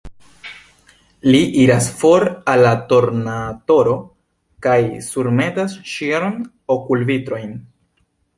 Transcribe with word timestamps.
Li 1.33 1.41
iras 1.63 1.89
for 1.99 2.25
al 2.53 2.63
la 2.67 2.71
tornatoro 2.93 3.93
kaj 4.69 4.79
surmetas 5.11 5.77
ŝirm-okulvitrojn. 5.93 7.55